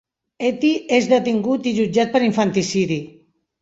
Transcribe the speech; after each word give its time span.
Hetty 0.47 0.71
és 1.01 1.11
detingut 1.13 1.71
i 1.73 1.77
jutjat 1.83 2.13
per 2.19 2.27
infanticidi. 2.33 3.03